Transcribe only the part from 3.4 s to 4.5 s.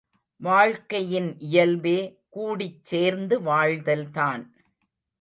வாழ்தல்தான்.